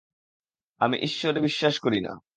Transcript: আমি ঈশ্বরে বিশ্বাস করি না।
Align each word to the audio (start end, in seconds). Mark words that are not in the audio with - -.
আমি 0.79 0.97
ঈশ্বরে 0.97 1.41
বিশ্বাস 1.41 1.79
করি 1.79 2.01
না। 2.01 2.21